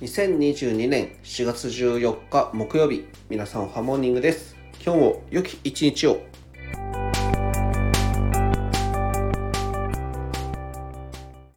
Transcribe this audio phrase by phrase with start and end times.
[0.00, 4.56] 2022年4月14日木曜日皆さんハモーニングです。
[4.84, 6.31] 今日も良き一日を。